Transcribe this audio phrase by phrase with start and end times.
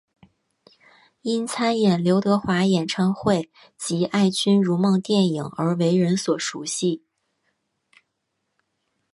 [1.21, 7.03] 因参演刘德华演唱会及爱君如梦电影而为人所熟悉。